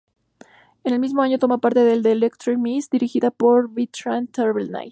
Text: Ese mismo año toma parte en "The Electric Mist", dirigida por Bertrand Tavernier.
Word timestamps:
Ese 0.83 0.97
mismo 0.97 1.21
año 1.21 1.37
toma 1.37 1.59
parte 1.59 1.93
en 1.93 2.01
"The 2.01 2.13
Electric 2.13 2.57
Mist", 2.57 2.91
dirigida 2.91 3.29
por 3.29 3.69
Bertrand 3.69 4.31
Tavernier. 4.31 4.89